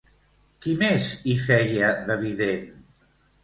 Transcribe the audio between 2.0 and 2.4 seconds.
de